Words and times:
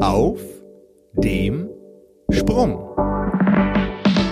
Auf 0.00 0.38
dem 1.14 1.68
Sprung. 2.30 2.78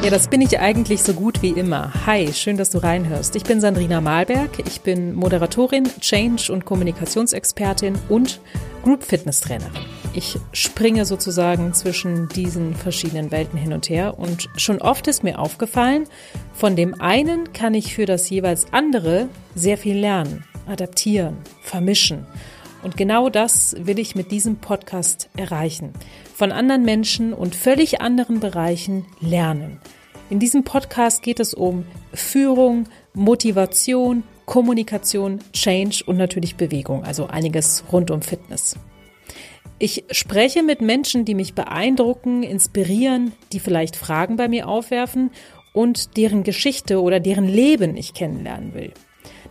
Ja, 0.05 0.11
das 0.11 0.29
bin 0.29 0.41
ich 0.41 0.61
eigentlich 0.61 1.03
so 1.03 1.13
gut 1.13 1.43
wie 1.43 1.51
immer. 1.51 1.93
Hi, 2.07 2.33
schön, 2.33 2.57
dass 2.57 2.71
du 2.71 2.79
reinhörst. 2.79 3.35
Ich 3.35 3.43
bin 3.43 3.61
Sandrina 3.61 4.01
Malberg. 4.01 4.61
Ich 4.65 4.83
bin 4.83 5.13
Moderatorin, 5.15 5.85
Change- 6.01 6.53
und 6.53 6.67
Kommunikationsexpertin 6.67 7.99
und 8.09 8.41
Group 8.85 9.03
Fitness 9.03 9.41
Trainerin. 9.41 9.73
Ich 10.15 10.39
springe 10.53 11.05
sozusagen 11.05 11.75
zwischen 11.75 12.29
diesen 12.29 12.77
verschiedenen 12.77 13.33
Welten 13.33 13.59
hin 13.59 13.73
und 13.73 13.89
her 13.89 14.21
und 14.21 14.49
schon 14.57 14.81
oft 14.81 15.09
ist 15.09 15.25
mir 15.25 15.41
aufgefallen, 15.41 16.05
von 16.53 16.77
dem 16.77 17.01
einen 17.01 17.53
kann 17.53 17.75
ich 17.75 17.93
für 17.93 18.07
das 18.07 18.31
jeweils 18.31 18.67
andere 18.73 19.29
sehr 19.57 19.79
viel 19.79 19.99
lernen, 19.99 20.45
adaptieren, 20.69 21.39
vermischen. 21.61 22.25
Und 22.87 22.97
genau 22.97 23.31
das 23.31 23.75
will 23.81 23.99
ich 23.99 24.15
mit 24.15 24.31
diesem 24.31 24.59
Podcast 24.59 25.29
erreichen. 25.37 25.93
Von 26.33 26.53
anderen 26.53 26.85
Menschen 26.85 27.33
und 27.33 27.57
völlig 27.57 28.01
anderen 28.01 28.39
Bereichen 28.39 29.07
lernen. 29.19 29.81
In 30.31 30.39
diesem 30.39 30.63
Podcast 30.63 31.21
geht 31.21 31.41
es 31.41 31.53
um 31.53 31.85
Führung, 32.15 32.89
Motivation, 33.13 34.23
Kommunikation, 34.45 35.41
Change 35.53 36.05
und 36.07 36.17
natürlich 36.17 36.55
Bewegung, 36.55 37.03
also 37.03 37.27
einiges 37.27 37.83
rund 37.91 38.13
um 38.13 38.23
Fitness. 38.23 38.77
Ich 39.81 40.05
spreche 40.13 40.63
mit 40.63 40.81
Menschen, 40.81 41.25
die 41.25 41.35
mich 41.35 41.55
beeindrucken, 41.55 42.45
inspirieren, 42.45 43.33
die 43.53 43.59
vielleicht 43.59 43.97
Fragen 43.97 44.37
bei 44.37 44.47
mir 44.47 44.69
aufwerfen 44.69 45.33
und 45.73 46.17
deren 46.17 46.45
Geschichte 46.45 47.03
oder 47.03 47.19
deren 47.19 47.49
Leben 47.49 47.97
ich 47.97 48.15
kennenlernen 48.15 48.75
will. 48.75 48.93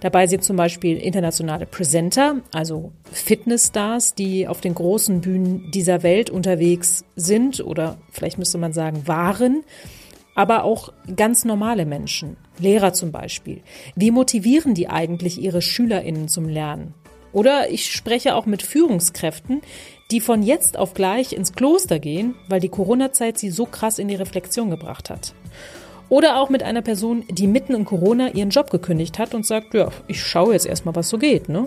Dabei 0.05 0.27
sind 0.27 0.44
zum 0.44 0.55
Beispiel 0.55 0.98
internationale 0.98 1.66
Presenter, 1.66 2.36
also 2.54 2.91
Fitnessstars, 3.12 4.14
die 4.14 4.48
auf 4.48 4.62
den 4.62 4.76
großen 4.76 5.20
Bühnen 5.22 5.72
dieser 5.72 6.04
Welt 6.04 6.30
unterwegs 6.30 7.04
sind 7.16 7.59
oder 7.59 7.98
vielleicht 8.12 8.38
müsste 8.38 8.59
man 8.59 8.72
sagen 8.72 9.08
waren, 9.08 9.64
aber 10.36 10.64
auch 10.64 10.94
ganz 11.16 11.44
normale 11.44 11.88
Menschen, 11.88 12.38
Lehrer 12.59 12.94
zum 12.94 13.11
Beispiel. 13.11 13.61
Wie 13.95 14.11
motivieren 14.11 14.76
die 14.76 14.89
eigentlich 14.89 15.42
ihre 15.42 15.64
Schülerinnen 15.64 16.28
zum 16.28 16.48
Lernen? 16.50 16.94
Oder 17.33 17.72
ich 17.72 17.92
spreche 17.92 18.36
auch 18.36 18.45
mit 18.45 18.61
Führungskräften, 18.61 19.61
die 20.11 20.22
von 20.22 20.44
jetzt 20.44 20.78
auf 20.78 20.94
gleich 20.94 21.33
ins 21.33 21.53
Kloster 21.53 21.98
gehen, 21.98 22.36
weil 22.48 22.59
die 22.59 22.70
Corona-Zeit 22.70 23.39
sie 23.39 23.50
so 23.50 23.66
krass 23.66 23.98
in 23.98 24.08
die 24.08 24.14
Reflexion 24.14 24.70
gebracht 24.70 25.09
hat. 25.09 25.33
Oder 26.09 26.39
auch 26.39 26.50
mit 26.50 26.64
einer 26.64 26.81
Person, 26.81 27.23
die 27.30 27.48
mitten 27.48 27.73
in 27.73 27.86
Corona 27.86 28.30
ihren 28.30 28.50
Job 28.50 28.70
gekündigt 28.70 29.17
hat 29.20 29.34
und 29.34 29.45
sagt, 29.45 29.73
ja, 29.73 29.89
ich 30.08 30.22
schaue 30.22 30.53
jetzt 30.53 30.66
erstmal, 30.66 30.95
was 30.95 31.09
so 31.09 31.17
geht. 31.17 31.50
Ne? 31.50 31.66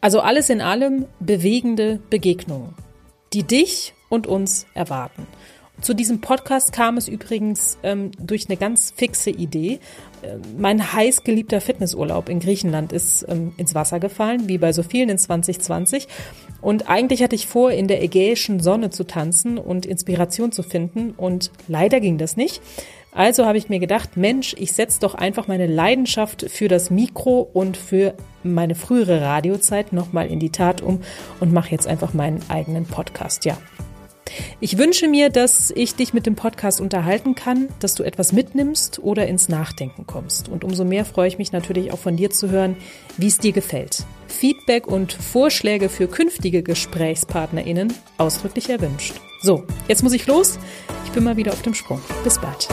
Also 0.00 0.20
alles 0.20 0.48
in 0.48 0.60
allem 0.60 1.06
bewegende 1.20 2.00
Begegnungen, 2.10 2.74
die 3.32 3.42
dich 3.42 3.94
und 4.08 4.26
uns 4.26 4.66
erwarten. 4.74 5.26
Zu 5.80 5.94
diesem 5.94 6.20
Podcast 6.20 6.72
kam 6.72 6.96
es 6.96 7.06
übrigens 7.06 7.78
ähm, 7.84 8.10
durch 8.18 8.48
eine 8.48 8.56
ganz 8.56 8.92
fixe 8.96 9.30
Idee. 9.30 9.78
Äh, 10.22 10.38
mein 10.58 10.92
heiß 10.92 11.22
geliebter 11.22 11.60
Fitnessurlaub 11.60 12.28
in 12.28 12.40
Griechenland 12.40 12.92
ist 12.92 13.24
ähm, 13.28 13.52
ins 13.56 13.76
Wasser 13.76 14.00
gefallen, 14.00 14.48
wie 14.48 14.58
bei 14.58 14.72
so 14.72 14.82
vielen 14.82 15.08
in 15.08 15.18
2020. 15.18 16.08
Und 16.60 16.88
eigentlich 16.88 17.22
hatte 17.22 17.36
ich 17.36 17.46
vor, 17.46 17.70
in 17.70 17.86
der 17.86 18.02
ägäischen 18.02 18.58
Sonne 18.58 18.90
zu 18.90 19.04
tanzen 19.04 19.56
und 19.56 19.86
Inspiration 19.86 20.50
zu 20.50 20.64
finden. 20.64 21.12
Und 21.16 21.52
leider 21.68 22.00
ging 22.00 22.18
das 22.18 22.36
nicht. 22.36 22.60
Also 23.18 23.46
habe 23.46 23.58
ich 23.58 23.68
mir 23.68 23.80
gedacht, 23.80 24.16
Mensch, 24.16 24.54
ich 24.56 24.72
setze 24.72 25.00
doch 25.00 25.16
einfach 25.16 25.48
meine 25.48 25.66
Leidenschaft 25.66 26.46
für 26.48 26.68
das 26.68 26.88
Mikro 26.88 27.40
und 27.52 27.76
für 27.76 28.14
meine 28.44 28.76
frühere 28.76 29.20
Radiozeit 29.20 29.92
nochmal 29.92 30.28
in 30.28 30.38
die 30.38 30.50
Tat 30.50 30.82
um 30.82 31.00
und 31.40 31.52
mache 31.52 31.72
jetzt 31.72 31.88
einfach 31.88 32.14
meinen 32.14 32.40
eigenen 32.48 32.84
Podcast. 32.84 33.44
Ja. 33.44 33.58
Ich 34.60 34.78
wünsche 34.78 35.08
mir, 35.08 35.30
dass 35.30 35.72
ich 35.74 35.96
dich 35.96 36.14
mit 36.14 36.26
dem 36.26 36.36
Podcast 36.36 36.80
unterhalten 36.80 37.34
kann, 37.34 37.66
dass 37.80 37.96
du 37.96 38.04
etwas 38.04 38.32
mitnimmst 38.32 39.00
oder 39.00 39.26
ins 39.26 39.48
Nachdenken 39.48 40.06
kommst. 40.06 40.48
Und 40.48 40.62
umso 40.62 40.84
mehr 40.84 41.04
freue 41.04 41.26
ich 41.26 41.38
mich 41.38 41.50
natürlich 41.50 41.90
auch 41.92 41.98
von 41.98 42.14
dir 42.14 42.30
zu 42.30 42.50
hören, 42.50 42.76
wie 43.16 43.26
es 43.26 43.38
dir 43.38 43.50
gefällt. 43.50 44.04
Feedback 44.28 44.86
und 44.86 45.12
Vorschläge 45.12 45.88
für 45.88 46.06
künftige 46.06 46.62
GesprächspartnerInnen 46.62 47.92
ausdrücklich 48.16 48.70
erwünscht. 48.70 49.14
So, 49.42 49.64
jetzt 49.88 50.04
muss 50.04 50.12
ich 50.12 50.28
los. 50.28 50.60
Ich 51.04 51.10
bin 51.10 51.24
mal 51.24 51.36
wieder 51.36 51.52
auf 51.52 51.62
dem 51.62 51.74
Sprung. 51.74 52.00
Bis 52.22 52.38
bald. 52.38 52.68